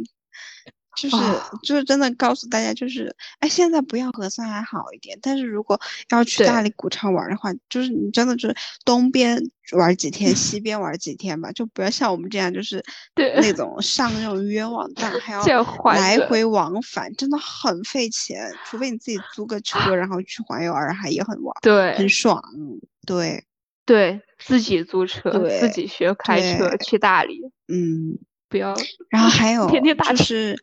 [1.08, 1.24] 就是
[1.64, 9.42] 就是真的告诉大家，就是哎，现在不要核酸还好一点，但是如果要去大理古城玩的话，就是你真的就是东边
[9.74, 12.84] 玩几天， 西边玩几天吧，就不要像我们这样，就是
[13.16, 15.44] 那种上那种冤枉当，还要
[15.96, 18.52] 来回往返，真的很费钱。
[18.66, 22.44] 除非你自己租个车，然后去环游洱海也很玩，对，很爽。
[23.06, 23.44] 对，
[23.86, 28.76] 对自己租车，自己学开车去大理，嗯，不要。
[29.10, 30.60] 然后还 有天天打是。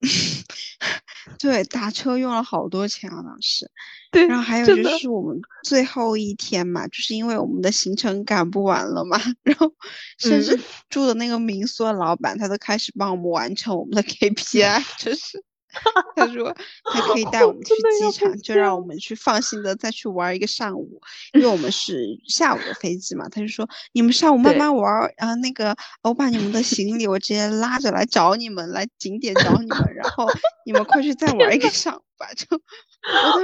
[1.38, 3.70] 对，打车用了好多钱啊，当时。
[4.10, 9.72] 对，然后还有就是我们最后一天嘛，就是因为我们的行程赶不完了嘛， 然后
[10.18, 10.58] 甚至
[10.88, 15.44] 住的那个民宿的老板他都开始帮我们完成我们的 KPI， 就是。
[16.16, 16.54] 他说
[16.92, 21.00] 他可以带我们去机场，就让我们去放心的再去玩一个上午，
[21.32, 23.28] 因为我们 是下午的飞机嘛。
[23.28, 30.28] 他就说你们上午慢慢玩，然后那个我把你们的行李我直接拉着来找你们，来景点找你们，然后
[30.64, 32.26] 你们快去再玩一个上午吧。
[32.34, 32.46] 就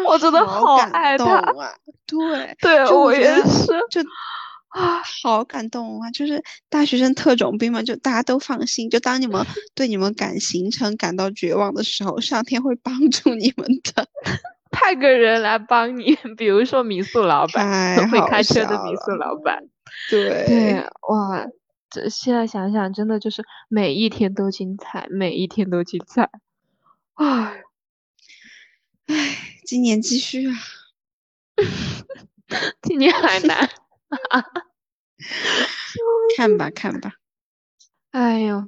[0.07, 1.73] 我真的好感动啊！
[2.07, 4.01] 对，对我也是，就。
[4.77, 6.11] 啊，好感动啊！
[6.11, 8.91] 就是大学生特种兵嘛，就大家都放心。
[8.91, 9.43] 就当你们
[9.75, 14.07] 对你们赶行程感到绝望的时候，上天会帮 助你们的，
[14.71, 16.15] 派个人来帮你。
[16.37, 19.65] 比如说民宿老板，会开车的民宿老板。
[20.11, 20.75] 对对，
[21.09, 21.47] 哇，
[21.89, 26.29] 这现在想想，真的就是每一天都精彩，每一天都精彩。
[27.15, 27.63] 唉，
[29.07, 30.55] 唉，今年继续啊，
[32.83, 33.71] 今年还难。
[36.37, 37.13] 看吧，看吧。
[38.13, 38.65] 哎呦，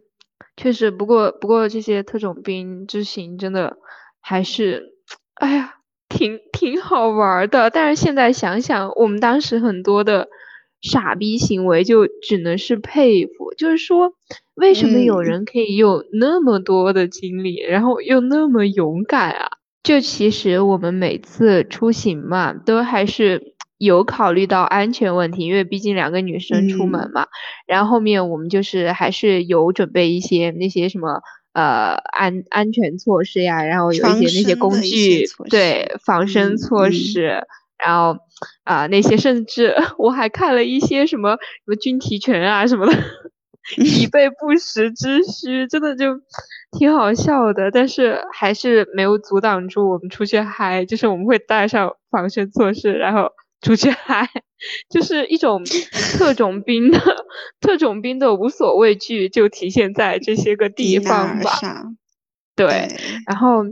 [0.56, 3.76] 确实，不过不过这些特种兵之行真的
[4.20, 4.94] 还是，
[5.34, 5.76] 哎呀，
[6.08, 7.70] 挺挺好玩的。
[7.70, 10.28] 但是现在想想，我们当时很多的
[10.82, 13.54] 傻逼行为，就只能是佩服。
[13.56, 14.12] 就是说，
[14.54, 19.48] 为什么有人可以有那么多的精力，然后又那么勇敢啊？
[19.82, 23.54] 就其实我们每次出行嘛，都还是。
[23.78, 27.26] 有考虑到安全问题，因为毕竟两个女生出门嘛。
[27.66, 37.46] 然后后面我们就是还是有准备一些那些什么呃安安全措施呀，然后有一些那些工具，对防身措施。
[37.78, 38.18] 然后
[38.64, 42.92] 啊那些甚至 我还看了一些什么什么军体拳啊什么的，
[43.78, 46.20] 以备 不时之需，真的就
[46.76, 47.70] 挺好笑的。
[47.70, 53.30] 但是还是没有阻挡住我们出去嗨，就是我们会带上防身措施，然后。
[53.60, 54.28] 出去嗨，
[54.88, 55.64] 就是一种
[56.16, 57.00] 特种兵的
[57.60, 61.58] 特种兵的无所畏惧，就体现在这些个地方吧。
[62.54, 62.88] 对，
[63.26, 63.64] 然后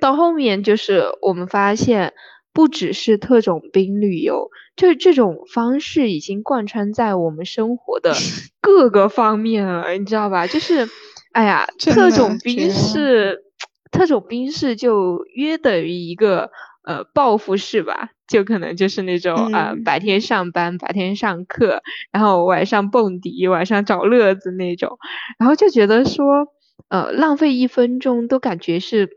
[0.00, 2.14] 到后面就是我们发现，
[2.52, 8.14] 不只是特种兵旅游，就这种方式已经贯穿在我们生活的
[8.62, 10.46] 各个方面了，你知道吧？
[10.46, 10.88] 就是，
[11.32, 13.44] 哎呀，特种兵是
[13.90, 16.50] 特种兵是就约等于一个。
[16.84, 24.98] 呃，报复式吧，就可能就是那种呃，白天上班，白天上课，然后晚上蹦迪，晚上找乐子那种，
[25.38, 26.46] 然后就觉得说，
[26.88, 29.10] 呃，浪费一分钟都感觉是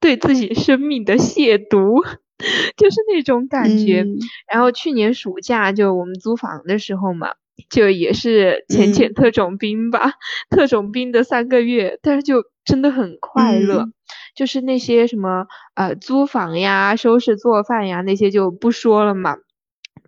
[0.00, 2.02] 对自己生命的亵渎，
[2.78, 4.00] 就是那种感觉。
[4.02, 4.16] 嗯。
[4.50, 7.34] 然后去年暑假就我们租房的时候嘛，
[7.70, 10.12] 就也是浅浅嗯特种兵吧，
[10.50, 13.80] 特种兵的三个月，但是就真的很快乐。
[13.82, 13.92] 嗯
[14.36, 19.36] 就是那些什么呃租房呀、收拾做饭呀那些就不说了嘛。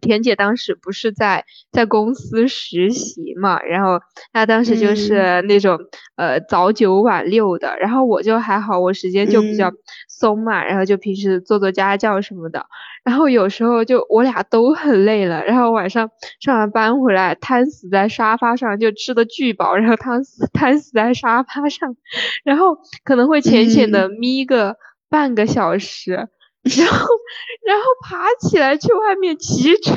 [0.00, 4.00] 田姐当时不是在在公司实习嘛，然后
[4.32, 5.78] 她当时就嗯是那种、
[6.16, 9.76] 呃早九晚六的，然后我就还好，我时间就比较嗯
[10.18, 12.64] 松嘛，然后就平时做做家教什么的，
[13.04, 16.08] 然后有时候就我俩都很累了，然后晚上
[16.40, 21.94] 上完班回来瘫死在沙发上，就吃的巨饱，然后瘫死瘫死在沙发上，
[22.44, 24.76] 然后可能会浅浅的眯个
[25.10, 27.06] 半个小时，然后
[27.66, 29.94] 然后爬起来去外面骑车，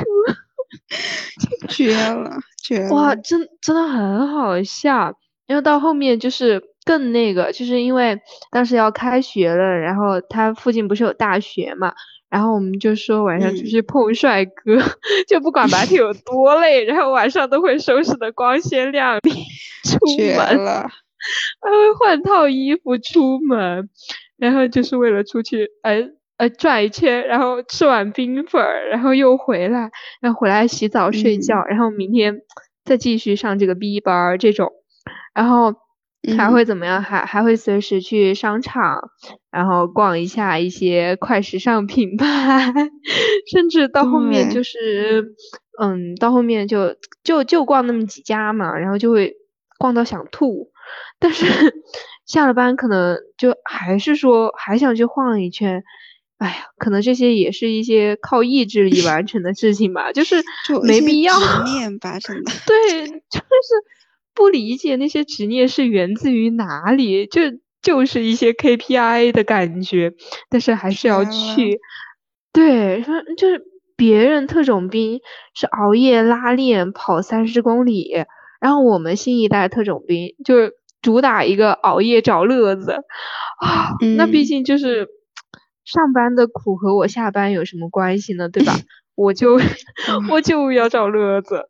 [1.68, 2.30] 绝了，
[2.62, 2.90] 绝了。
[2.90, 5.14] 哇，真真的很好笑。
[5.46, 8.18] 然后到后面就是更那个，就是因为
[8.50, 11.94] 当时要开学了，然后他附近不是有大学嘛，
[12.28, 14.76] 然后我们就说晚上出嗯去碰帅哥，
[15.28, 19.30] 就不管白天有多累，然后晚上都会收拾的光鲜亮丽
[19.86, 19.98] 出
[20.36, 20.56] 门。
[20.64, 20.88] 了！
[21.62, 23.88] 还会换套衣服出门，
[24.36, 32.40] 然后就是为了出去，呃呃转一圈，然后吃碗冰粉儿，然后又回来，然后回来洗澡睡嗯觉，然后明天
[32.84, 34.72] 再继续上这个 B 班儿这种，
[35.34, 35.74] 然后
[36.36, 37.02] 还嗯会怎么样？
[37.02, 39.00] 还还会随时去商场，
[39.50, 42.72] 然后逛一下一些快时尚品牌，
[43.50, 45.34] 甚至到后面就是，
[45.80, 49.34] 嗯，到后面就就就逛那么几家嘛，然后就会
[49.78, 50.70] 逛到想吐。
[51.18, 51.46] 但是
[52.26, 55.82] 下了班可能就还是说还想去晃一圈，
[56.38, 61.38] 哎呀，可能这些也是一些靠意志力完成的事情吧，就是 就没必要。
[61.38, 62.52] 执念吧，真的。
[62.66, 63.40] 对，就是
[64.40, 67.42] 不理解那些执念是源自于哪里，就
[67.82, 70.14] 就是一些 KPI 的感觉，
[70.48, 71.78] 但是还是要去。
[72.50, 73.62] 对，说就是
[73.96, 75.20] 别人特种兵
[75.54, 78.24] 是熬夜拉练跑三十公里，
[78.62, 80.72] 然后我们新一代特种兵就是
[81.02, 82.92] 主打一个熬夜找乐子
[83.60, 85.06] 啊，那毕嗯竟就是
[85.84, 88.48] 上班的苦和我下班有什么关系呢？
[88.48, 88.72] 对吧？
[89.14, 89.58] 我就
[90.30, 91.68] 我就要找乐子。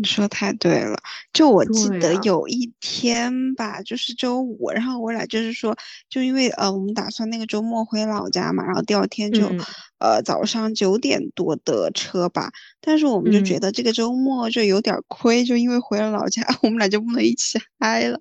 [0.00, 0.96] 你说太对了，
[1.34, 5.76] 就我记得有一天吧，就是周五，然后我俩就是说，
[6.08, 9.66] 就因为呃，我们打算那个周末回老家嘛，然后第二天就、嗯。
[9.98, 13.60] 呃早上九点多的车吧，但是我们就觉嗯。
[13.60, 18.18] 得这个周末就有点儿亏，就因为回了老家， 我们俩就不能一起嗨了，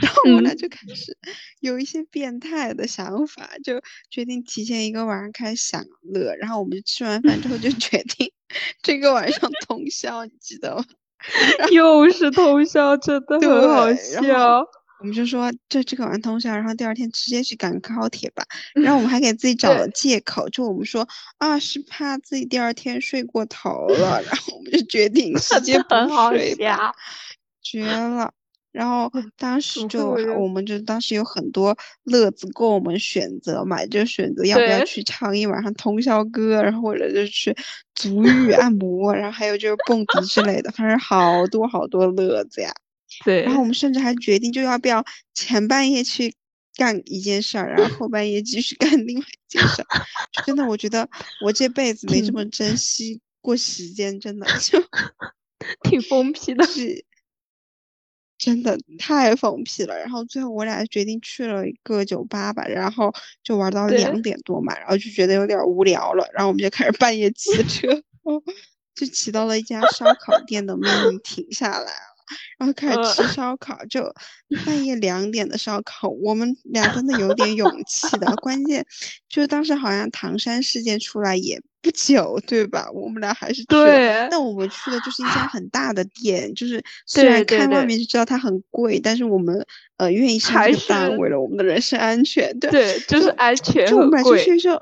[0.00, 0.56] 然后我们俩嗯。
[0.56, 1.16] 就开始
[1.58, 8.30] 有一些变态的想法，就决定提前一个晚上开始享乐，然后我们就吃完饭之后就 决定
[8.82, 10.84] 这个晚上通宵，你记得吗？
[11.72, 14.64] 又是通宵，真的很好笑。
[14.98, 18.42] 我们就说这这个晚上通宵，然后第二天直接去赶高铁吧。
[18.74, 26.94] 然后我们还给自己找了借口，就我们说啊是怕自己第二天睡过头了，然后我们就决定 直真接不的很好睡吧，
[27.62, 28.32] 绝了。
[28.76, 37.56] 然后当时就我们就当时有很多乐子供我们选择嘛，就选择要不要去唱一晚上通宵歌，然后或者就去
[37.94, 42.70] 足浴按摩，然后还有就是蹦迪之类的，反正好多好多乐子呀。
[43.24, 46.34] 对，然后我们甚至还决定，就要不要前半夜去
[46.76, 49.86] 干一件事儿，然后后半夜继续干另外一件事儿。
[50.44, 51.08] 真的，我觉得
[51.42, 54.78] 我这辈子没这么珍惜过时间，真的 就
[55.88, 56.66] 挺疯批的。
[56.66, 57.05] 是
[58.46, 59.98] 真的太疯批了。
[59.98, 67.88] 然后最后我俩决定去了一个酒吧吧，然后就玩到两点多嘛，然后就觉得有点无聊了，然后我们就开始半夜 骑车，
[68.94, 72.15] 就骑到了一家烧烤店的命运停下来了。
[72.58, 74.02] 然后开始吃呃 烧烤，就
[74.64, 78.34] 半夜两点的烧烤，我们俩真的有点勇气的。
[78.36, 78.84] 关键
[79.28, 82.88] 就是当时好像唐山事件出来也不久，对吧？
[82.92, 83.84] 我们俩还是去了。
[83.84, 89.64] 对，但我们去的就是一家很大的店，就是 虽然看外面就知道它很贵，但是我们
[89.96, 94.80] 呃愿意上还这个当是为了我们的人身安全，对，对，就是安全就我，们俩就去就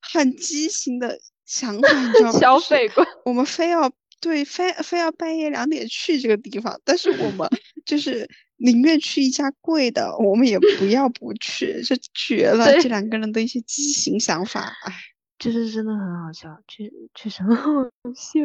[0.00, 2.38] 很畸形的想法，你知 道吗？
[2.38, 3.06] 消费观。
[3.24, 3.90] 我们非要
[4.20, 7.48] 对非非要半夜两点去这个地方，但是我 们
[7.84, 12.80] 就是宁愿去一家贵的，我们也不要不去，这绝了！
[12.80, 14.92] 这两个人的一些畸形想法，哎。
[15.36, 17.70] 就是真的很好笑，确确实很好
[18.14, 18.40] 笑。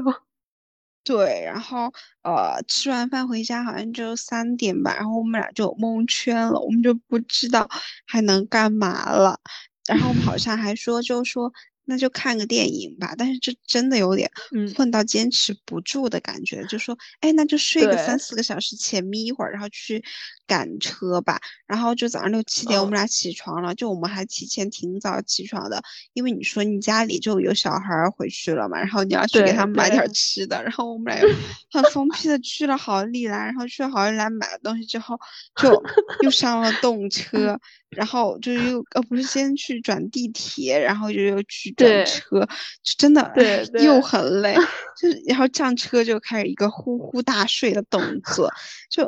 [1.03, 1.93] 对，然后
[2.23, 7.69] 呃，吃完饭回家好像就三点吧，然后我们俩就蒙圈了，我们就不知道
[8.05, 9.39] 还能干嘛了。
[9.87, 11.53] 然后我们好像还说，就说
[11.89, 13.15] 那就看个电影吧。
[13.17, 14.29] 但是这真的有点
[14.75, 20.01] 困到坚持不住的感觉，就说，哎，那就睡个三四个小时，浅眯一会儿，然后去
[20.45, 21.41] 赶车吧。
[21.67, 25.81] 然后就早上六七点我们俩起床了，就我们还提前挺早起床的，
[26.13, 30.61] 因为你说你家里就有小孩回去了嘛，然后你要去给他们买点吃的。
[30.63, 31.27] 然后我们俩又
[31.71, 35.19] 很疯 批的去了好利来，然后去了好利来买了东西之后，
[35.61, 35.83] 就
[36.21, 37.59] 又上了动车。
[37.89, 42.41] 然后就又呃不是先去转地铁，然后就又去转车，
[42.83, 44.55] 就真的对又很累，
[45.01, 48.51] 就是然后上车就开始一个呼呼大睡的动作，
[48.89, 49.05] 就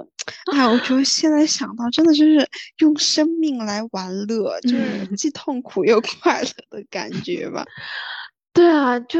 [0.53, 7.65] 哎，我觉得现在想到真的就是用生命来玩乐，就是既痛苦又快乐的感觉吧。
[8.53, 9.19] 对啊，就。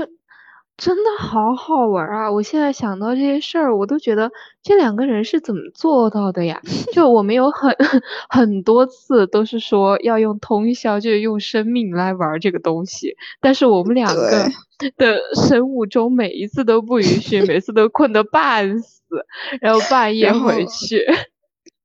[0.81, 2.31] 真的好好玩啊！
[2.31, 4.31] 我现在想到这些事儿，我都觉得
[4.63, 6.59] 这两个人是怎么做到的呀？
[6.91, 7.71] 就我们有很
[8.27, 14.49] 很多次都是说要用通宵，就是用生命来玩这个东西，但是我们两个
[14.97, 19.05] 的生物钟每一次都不允许，每次都困得半死，
[19.61, 21.05] 然后半夜回去。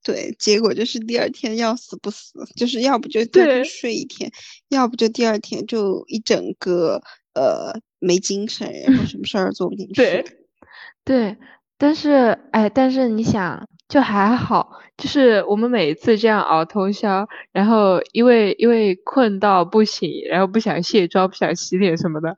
[0.03, 4.32] 对，结果就是第二天要死不死，就是要不就再睡一天，
[4.70, 7.03] 要不就第二天就一整个
[7.34, 7.78] 呃。
[7.99, 9.94] 没精神，然后什么事儿做不进去。
[9.94, 10.24] 对，
[11.05, 11.36] 对，
[11.78, 22.36] 但是哎，但是你想，就还好，就是我们每一次这样熬通宵，然后因为因为困到不行，然后不想卸妆、不想洗脸什么的，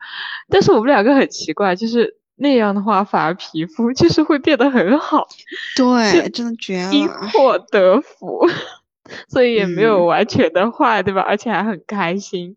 [0.49, 5.27] 但是我们两个很奇怪，就是那样的话，反而皮肤就是会变得很好。
[5.77, 8.47] 对，真的绝了，因祸得福，
[9.29, 11.23] 所以也没有完全的坏，对吧？
[11.23, 12.57] 而且还很开心。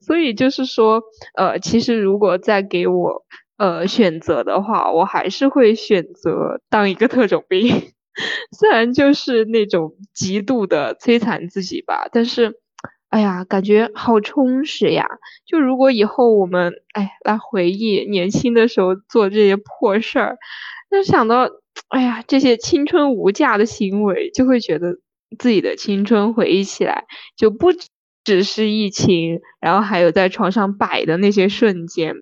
[0.00, 1.02] 所以就是说，
[1.36, 3.24] 呃，其实如果再给我
[3.58, 7.68] 呃选择的话，我还是会选择当一个特种兵，
[8.58, 12.54] 虽然就是那种极度的摧残自己吧，但是，
[13.10, 15.06] 哎呀，感觉好充实呀！
[15.46, 20.38] 就如果以后我们哎来回忆年轻的时候做这些破事儿，
[20.90, 21.48] 那想到
[21.88, 24.96] 哎呀这些青春无价的行为，就会觉得
[25.38, 27.04] 自己的青春回忆起来
[27.36, 27.68] 就不。
[28.24, 32.16] 只是疫情，然后还有在床上摆的那些瞬间。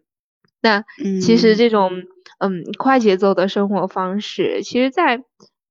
[0.60, 0.84] 那
[1.20, 2.02] 其实这种
[2.38, 5.22] 嗯快节奏的生活方式，其实，在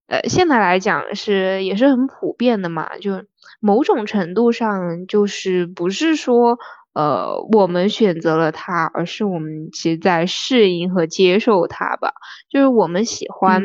[0.08, 2.98] 呃现在来讲是也是很普遍的嘛。
[2.98, 3.24] 就
[3.60, 6.58] 某种程度上，就是不是说。
[6.98, 12.12] 呃，我们选择了它，而是我们其实在适应和接受它吧。
[12.50, 13.62] 就是我们喜欢，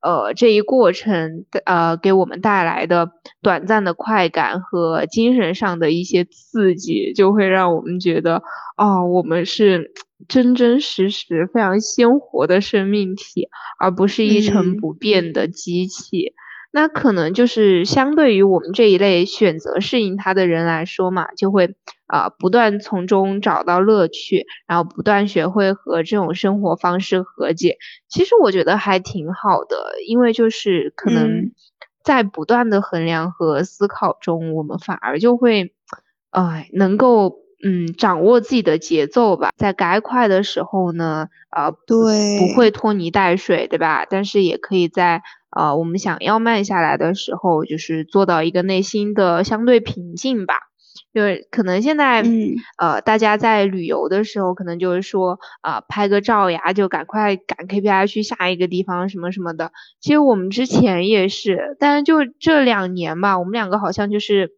[0.00, 3.10] 呃，这一过程，呃，给我们带来的
[3.42, 8.42] 短暂的快感和精神上的一些刺激，就会让我们觉得，
[8.78, 9.92] 哦，我们是
[10.26, 16.32] 真真实实、非常鲜活的生命体，而不是一成不变的机器。
[16.72, 21.74] 那可能就是相对于我们这一类选择适应它的人来说嘛，就会
[22.06, 27.76] 啊不断从中找到乐趣，然后不断学会和这种生活方式和解。
[28.08, 31.50] 其实我觉得还挺好的，因为就是可能
[32.04, 35.72] 在不断的衡量和思考中，我们反而就会，
[36.30, 44.06] 哎，能够嗯掌握自己的节奏吧，在该快的时候呢，呃，对，不会拖泥带水，对吧？
[44.08, 45.22] 但是也可以在。
[45.50, 50.54] 呃，我们想要慢下来的时候，就是做到一个内心的相对平静吧。
[51.12, 52.22] 就是可能现在，
[52.78, 59.72] 呃，大家在旅游的时候，可能就是说，啊，拍个照呀，就赶快赶 KPI 去下一个地方什么什么的。
[60.00, 64.52] 其实我们之前也是，但是就这两年吧，我们两个好像就是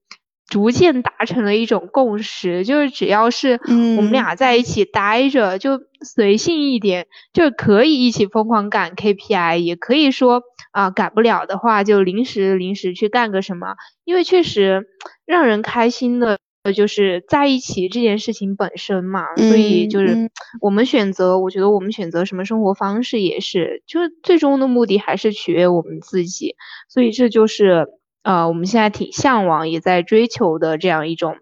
[0.53, 3.59] 逐渐达成了一种共识，就是只要是
[3.97, 10.43] 我们俩在一起待着，就随性一点，就可以一起疯狂赶 KPI，也可以说。
[10.73, 14.87] 啊，赶不了的话就临时临时去干个什么，因为确实
[15.27, 16.39] 让人开心的，
[16.75, 19.37] 就是在一起这件事情本身嘛。
[19.37, 20.31] 所以就是
[20.63, 26.57] 我们选择，我觉得我们选择什么生活方式也是，就是最终的目的还是取悦我们自己。
[26.89, 27.87] 所以这就是
[28.23, 31.37] 呃我们现在挺向往也在追求的这样一种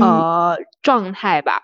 [0.00, 1.62] 呃状态吧。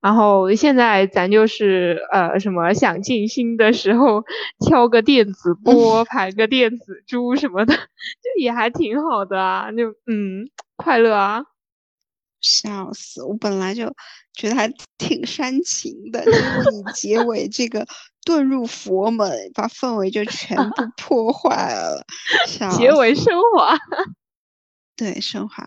[0.00, 4.22] 然后现在咱就是呃什么想静心的时候
[4.66, 11.44] 敲个电子 波排个电子珠什么的， 就也还挺好的啊，就嗯快乐啊，
[12.44, 13.22] 笑死！
[13.22, 13.92] 我本来就
[14.34, 17.86] 觉得还挺煽情的，结果你结尾这个
[18.24, 22.04] 遁入佛门，把氛围就全部 破坏了。
[22.76, 23.76] 结尾升华，
[24.94, 25.66] 对升华。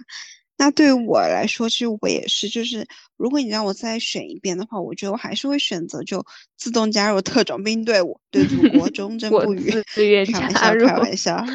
[0.60, 6.24] 那对于我来说，其实我也是，就是如果你让我再选一遍的话，我觉得我还是会选择就
[6.56, 9.72] 自动加入特种兵队伍，对 祖国忠贞不渝。
[9.94, 11.46] 自愿开玩笑，开玩笑。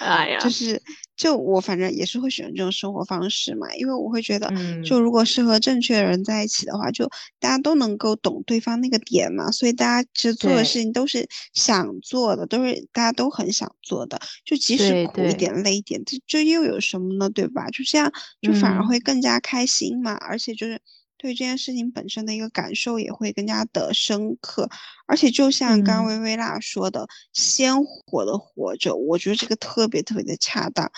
[0.00, 0.82] 哎呀，就是
[1.16, 7.08] 就我反正也是会选这种生活方式嘛，因为我会觉得，嗯就如果是和正确的人在一起的话，就
[7.38, 17.30] 大家都能够懂对方那个点嘛，所以大家其实做的事情都是想做的，都是大家都很想做的，就即使苦一点、累一点，这这又有什么呢？
[17.30, 17.68] 对吧？
[17.70, 18.10] 就这样，
[18.40, 20.80] 就反而嗯会更加开心嘛，而且就是。
[21.22, 24.68] 对这件事情本身的一个感受也会更加的深刻，
[25.06, 30.90] 而且就像刚薇薇娜说的，鲜活的活着，我觉得这个特别特别的恰当，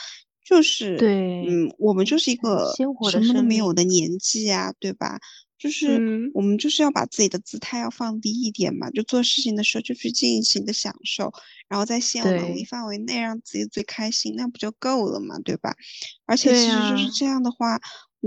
[0.42, 3.84] 就是对嗯，我们就是一个鲜活的什么都没有的。
[3.84, 5.20] 年纪啊，对吧？
[5.58, 6.30] 就是嗯。
[6.32, 11.32] 我们就是要把自己的姿态要放低一点嘛，就做事情的时候就去尽情的享受，
[11.68, 15.76] 然后在现有能力范围内让自己最开心，那不就够了嘛，对吧？
[16.24, 17.78] 而且其实就是这样的话，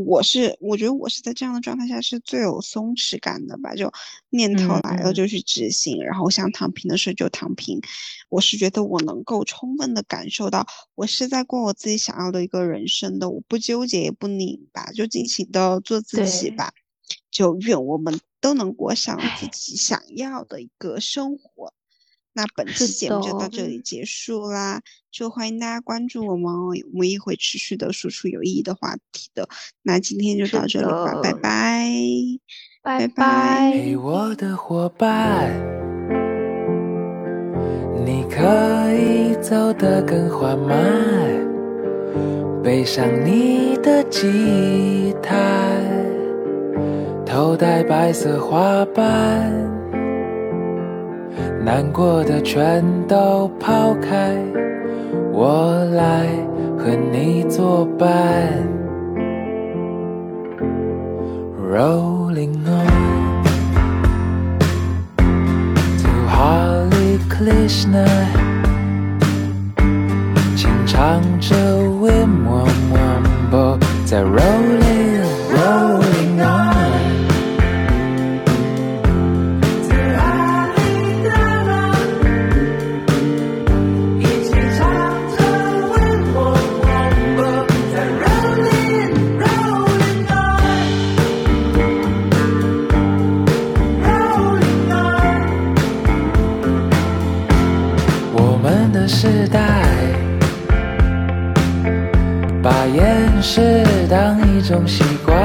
[0.05, 3.91] 我是我觉得我是在这样的状态下是最有松弛感的吧，就
[4.29, 7.81] 念头来了就去执行，然后想躺平的时候就躺平。
[8.29, 16.71] 我是觉得我能够充分的感受到，我是在过我自己想要的一个人生的，我不纠结也不拧巴，就尽情的做自己吧。
[17.31, 21.73] 就愿我们都能过上自己想要的一个生活。
[22.37, 24.79] 那本期节目就到这里结束啦，
[25.11, 29.49] 就欢迎大家关注我们哦，我们也会持续的输出有意义的话题的。
[29.81, 31.89] 那今天就到这里吧，拜拜。
[32.83, 35.51] 拜拜我的伙伴，
[38.05, 40.77] 你可以走得更缓慢，
[42.63, 45.35] 背上你的吉他，
[47.25, 49.51] 头戴白色花瓣，
[51.63, 54.35] 难过的全都抛开，
[55.31, 56.27] 我来
[56.77, 58.07] 和你作伴。
[61.69, 63.43] Rolling on
[65.99, 68.07] to Hare Krishna，
[70.55, 76.06] 轻唱着 Wim Wam Wambo，在 Rolling Rolling
[98.91, 99.59] 的时代，
[102.61, 105.37] 把厌世当一种习惯。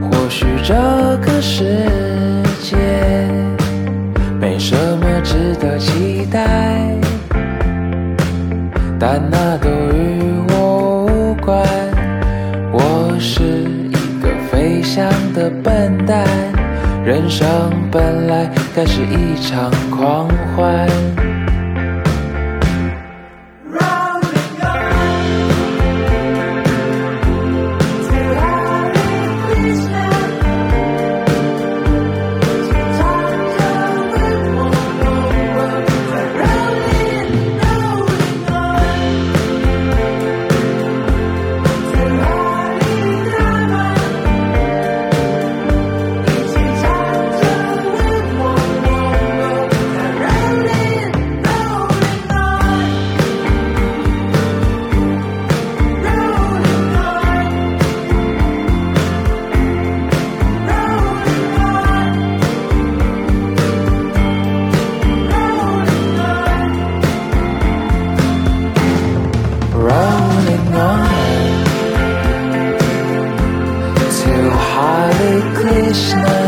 [0.00, 0.74] 或许这
[1.22, 1.86] 个世
[2.60, 2.76] 界
[4.40, 6.46] 没什么值得期待，
[8.98, 11.66] 但那都与我无关。
[12.72, 13.92] 我是一
[14.22, 16.26] 个飞翔的笨蛋，
[17.04, 17.46] 人生
[17.90, 20.88] 本来该是一场狂欢。
[75.88, 76.47] Krishna.